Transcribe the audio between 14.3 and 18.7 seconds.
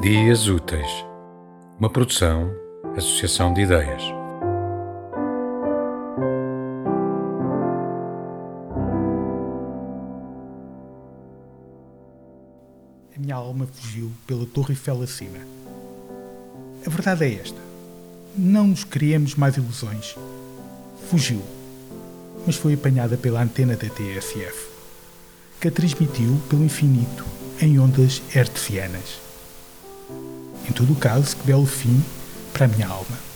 Torre Eiffel acima. A verdade é esta. Não